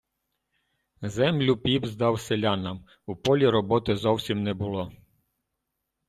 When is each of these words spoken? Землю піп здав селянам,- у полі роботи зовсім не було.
Землю 1.01 1.57
піп 1.57 1.85
здав 1.87 2.19
селянам,- 2.19 2.85
у 3.05 3.15
полі 3.15 3.47
роботи 3.47 3.95
зовсім 3.95 4.43
не 4.43 4.53
було. 4.53 4.91